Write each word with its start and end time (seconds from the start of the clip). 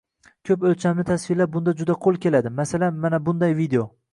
Ko‘p 0.49 0.63
o‘lchamli 0.69 1.05
tasvirlar 1.09 1.49
bunda 1.57 1.75
juda 1.81 1.99
qo‘l 2.07 2.19
keladi, 2.27 2.55
masalan, 2.63 2.99
mana 3.05 3.21
bunday 3.29 3.57
video: 3.65 3.89